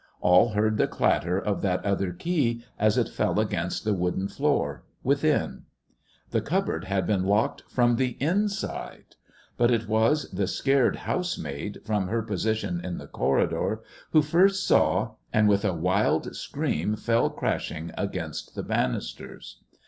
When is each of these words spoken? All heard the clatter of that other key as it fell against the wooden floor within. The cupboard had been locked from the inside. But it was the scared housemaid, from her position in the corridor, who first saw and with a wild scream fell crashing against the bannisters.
All 0.19 0.49
heard 0.53 0.77
the 0.77 0.87
clatter 0.87 1.37
of 1.39 1.61
that 1.61 1.85
other 1.85 2.11
key 2.11 2.65
as 2.79 2.97
it 2.97 3.07
fell 3.07 3.39
against 3.39 3.83
the 3.85 3.93
wooden 3.93 4.27
floor 4.29 4.83
within. 5.03 5.65
The 6.31 6.41
cupboard 6.41 6.85
had 6.85 7.05
been 7.05 7.23
locked 7.27 7.61
from 7.69 7.97
the 7.97 8.17
inside. 8.19 9.15
But 9.57 9.69
it 9.69 9.87
was 9.87 10.31
the 10.31 10.47
scared 10.47 10.95
housemaid, 11.05 11.81
from 11.85 12.07
her 12.07 12.23
position 12.23 12.83
in 12.83 12.97
the 12.97 13.05
corridor, 13.05 13.83
who 14.09 14.23
first 14.23 14.65
saw 14.65 15.17
and 15.31 15.47
with 15.47 15.63
a 15.63 15.71
wild 15.75 16.35
scream 16.35 16.95
fell 16.95 17.29
crashing 17.29 17.91
against 17.95 18.55
the 18.55 18.63
bannisters. 18.63 19.61